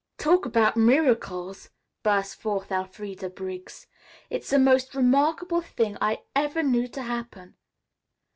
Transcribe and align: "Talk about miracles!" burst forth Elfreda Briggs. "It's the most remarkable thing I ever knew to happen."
"Talk 0.17 0.47
about 0.47 0.75
miracles!" 0.77 1.69
burst 2.01 2.41
forth 2.41 2.71
Elfreda 2.71 3.29
Briggs. 3.29 3.85
"It's 4.31 4.49
the 4.49 4.57
most 4.57 4.95
remarkable 4.95 5.61
thing 5.61 5.95
I 6.01 6.23
ever 6.35 6.63
knew 6.63 6.87
to 6.87 7.03
happen." 7.03 7.55